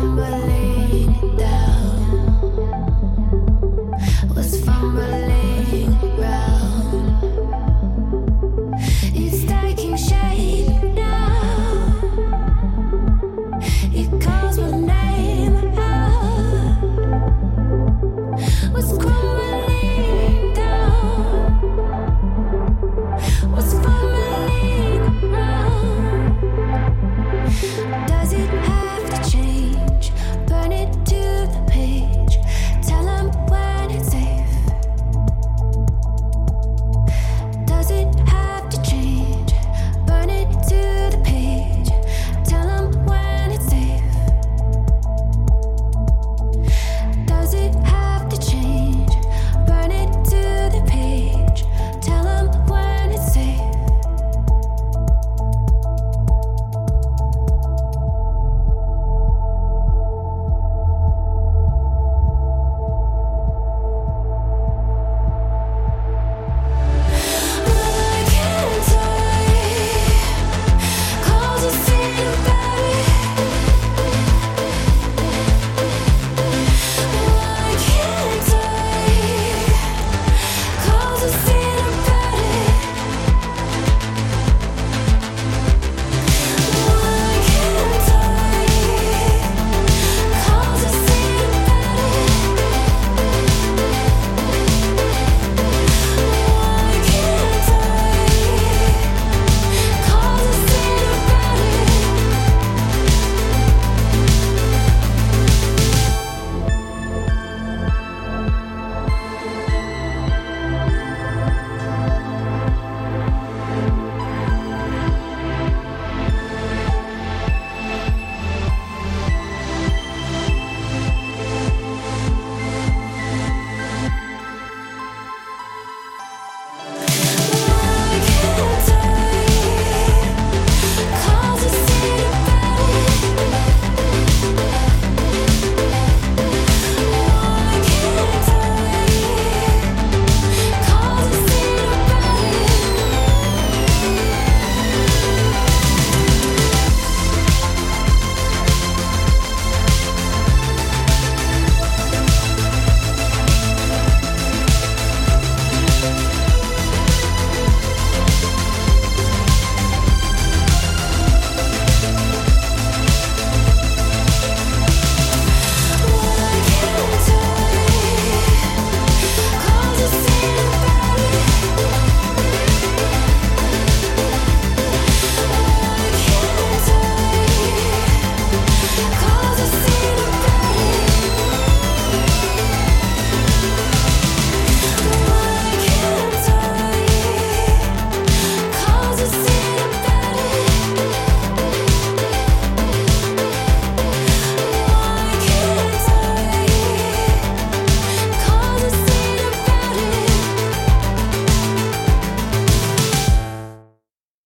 I'm 0.00 0.57